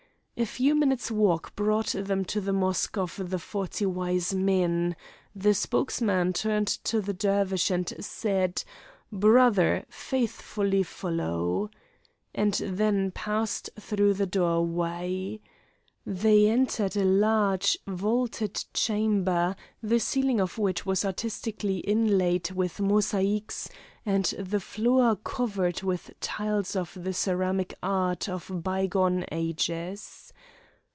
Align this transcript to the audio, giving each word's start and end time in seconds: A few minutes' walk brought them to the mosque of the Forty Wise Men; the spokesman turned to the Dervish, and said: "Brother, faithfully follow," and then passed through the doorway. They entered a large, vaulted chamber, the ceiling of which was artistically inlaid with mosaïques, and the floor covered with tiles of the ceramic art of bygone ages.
A 0.37 0.45
few 0.47 0.73
minutes' 0.73 1.11
walk 1.11 1.55
brought 1.55 1.89
them 1.89 2.25
to 2.25 2.41
the 2.41 2.51
mosque 2.51 2.97
of 2.97 3.29
the 3.29 3.37
Forty 3.37 3.85
Wise 3.85 4.33
Men; 4.33 4.95
the 5.35 5.53
spokesman 5.53 6.33
turned 6.33 6.65
to 6.85 6.99
the 6.99 7.13
Dervish, 7.13 7.69
and 7.69 7.87
said: 8.03 8.63
"Brother, 9.11 9.85
faithfully 9.87 10.81
follow," 10.81 11.69
and 12.33 12.55
then 12.55 13.11
passed 13.11 13.69
through 13.79 14.15
the 14.15 14.25
doorway. 14.25 15.41
They 16.07 16.47
entered 16.47 16.97
a 16.97 17.05
large, 17.05 17.77
vaulted 17.85 18.65
chamber, 18.73 19.55
the 19.83 19.99
ceiling 19.99 20.41
of 20.41 20.57
which 20.57 20.83
was 20.87 21.05
artistically 21.05 21.77
inlaid 21.81 22.49
with 22.49 22.77
mosaïques, 22.77 23.69
and 24.03 24.25
the 24.39 24.59
floor 24.59 25.15
covered 25.17 25.83
with 25.83 26.09
tiles 26.19 26.75
of 26.75 26.97
the 26.99 27.13
ceramic 27.13 27.75
art 27.83 28.27
of 28.27 28.49
bygone 28.63 29.23
ages. 29.31 30.33